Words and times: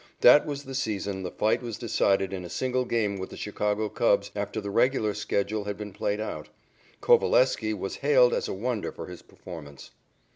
That 0.21 0.47
was 0.47 0.63
the 0.63 0.73
season 0.73 1.21
the 1.21 1.29
fight 1.29 1.61
was 1.61 1.77
decided 1.77 2.33
in 2.33 2.43
a 2.43 2.49
single 2.49 2.85
game 2.85 3.19
with 3.19 3.29
the 3.29 3.37
Chicago 3.37 3.87
Cubs 3.87 4.31
after 4.35 4.59
the 4.59 4.71
regular 4.71 5.13
schedule 5.13 5.65
had 5.65 5.77
been 5.77 5.93
played 5.93 6.19
out. 6.19 6.49
Coveleski 7.01 7.71
was 7.75 7.97
hailed 7.97 8.33
as 8.33 8.47
a 8.47 8.53
wonder 8.55 8.91
for 8.91 9.05
his 9.05 9.21
performance. 9.21 9.91